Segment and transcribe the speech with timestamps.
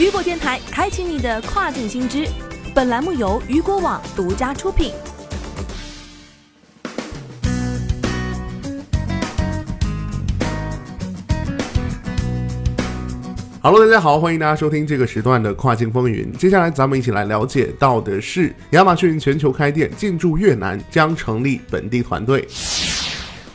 [0.00, 2.26] 雨果电台开启你的跨境新知。
[2.74, 4.94] 本栏目由雨果网独家出品。
[13.60, 16.32] Hello，大家好，欢迎大家收听这个时段的跨境风云。
[16.32, 22.48] 接下来咱们一起来了解到的是，亚马逊全球开店进驻越南，将成立本地团队。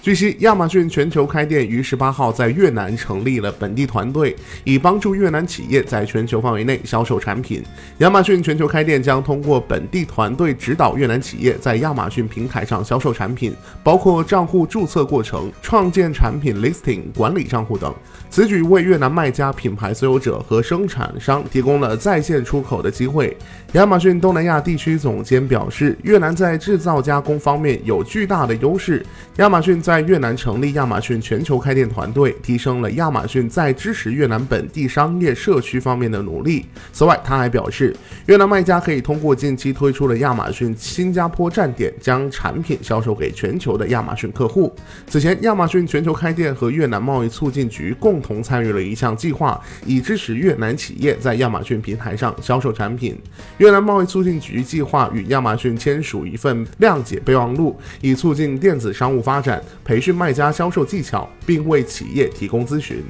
[0.06, 7.64] 据悉，亚马逊全球开店于十八号在越南成立了本地团队，以帮助越南企业在全球范围内销售产品。
[7.98, 13.52] 亚马逊全球开店将通过本地团队指导越南企业在亚马逊平台上销售产品，
[13.84, 17.92] 包括账户注册过程、创建产品 listing、管理账户等。
[18.30, 23.36] 此举为越南卖家、品牌所有者和生产商提供了在线出口的机会。
[23.72, 29.04] 亚马逊东南亚地区总监表示，越南在制造加工方面有巨大的优势。
[29.38, 36.66] 亚马逊在在越南成立亚马逊全球开店团队，提升了亚马逊在支持越南本地商业社区方面的努力。
[36.92, 44.76] 此外，他还表示，越南卖家可以通过近期推出的亚马逊新加坡站点，将产品销售给全球的亚马逊客户。
[45.08, 53.18] 此前，亚马逊全球开店和越南贸易促进局共同参与了一项计划，以支持越南企业在亚马逊平台上销售产品。
[53.60, 59.64] 越南贸易促进局计划与亚马逊签署一份谅解备忘录，以促进电子商务发展。
[59.86, 63.04] 培训卖家销售技巧，并为企业提供咨询。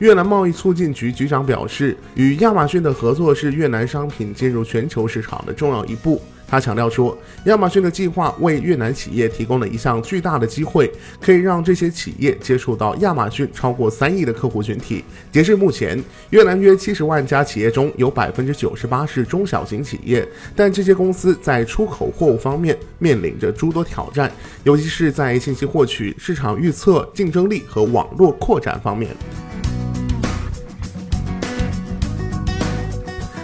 [0.00, 6.20] 越南贸易促进局局长表示，与亚马逊的合作是越南商品进入全球市场的重要一步。
[6.48, 10.90] 他强调说，亚马逊的计划为越南企业提供了一项巨大的机会，
[11.20, 15.04] 可以让这些企业接触到亚马逊超过三亿的客户群体。
[15.30, 24.32] 截至目前，越南约七十万家企业中有百分之九十八是中小型企业，但这些公司在出口货物方面面临着诸多挑战，
[24.64, 29.14] 尤其是在信息获取、市场预测、竞争力和网络扩展方面。